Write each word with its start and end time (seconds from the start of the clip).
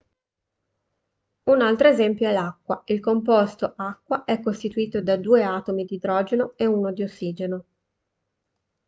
un 1.51 1.61
altro 1.61 1.87
esempio 1.87 2.27
è 2.27 2.33
l'acqua 2.33 2.81
il 2.87 2.99
composto 2.99 3.75
acqua 3.77 4.23
è 4.23 4.41
costituito 4.41 4.99
da 5.03 5.15
due 5.15 5.43
atomi 5.43 5.85
di 5.85 5.93
idrogeno 5.93 6.53
e 6.55 6.65
uno 6.65 6.91
di 6.91 7.03
ossigeno 7.03 7.65